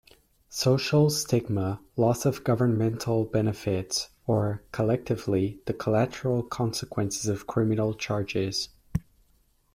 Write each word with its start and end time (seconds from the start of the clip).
social 0.49 1.11
stigma, 1.11 1.79
loss 1.95 2.25
of 2.25 2.43
governmental 2.43 3.23
benefits, 3.23 4.09
or, 4.25 4.63
collectively, 4.71 5.59
the 5.67 5.73
collateral 5.73 6.41
consequences 6.41 7.27
of 7.27 7.45
criminal 7.45 7.93
charges. 7.93 8.69